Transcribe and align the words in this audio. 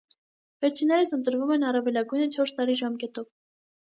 Վերջիններս 0.65 1.11
ընտրվում 1.19 1.53
են 1.57 1.67
առավելագույնը 1.73 2.29
չորս 2.31 2.57
տարի 2.61 2.79
ժամկետով։ 2.81 3.33